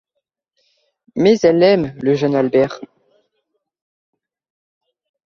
[1.15, 2.79] Mais elle aime le jeune Albert.